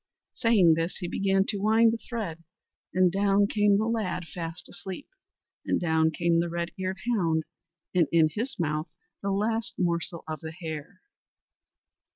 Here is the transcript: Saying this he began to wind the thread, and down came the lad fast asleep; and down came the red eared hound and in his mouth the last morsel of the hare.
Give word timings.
Saying 0.33 0.73
this 0.73 0.97
he 0.97 1.07
began 1.07 1.45
to 1.49 1.59
wind 1.61 1.93
the 1.93 1.97
thread, 1.99 2.43
and 2.91 3.11
down 3.11 3.45
came 3.45 3.77
the 3.77 3.85
lad 3.85 4.25
fast 4.27 4.67
asleep; 4.67 5.07
and 5.63 5.79
down 5.79 6.09
came 6.09 6.39
the 6.39 6.49
red 6.49 6.71
eared 6.79 6.97
hound 7.13 7.43
and 7.93 8.07
in 8.11 8.29
his 8.29 8.57
mouth 8.57 8.89
the 9.21 9.29
last 9.29 9.75
morsel 9.77 10.23
of 10.27 10.39
the 10.39 10.53
hare. 10.53 11.01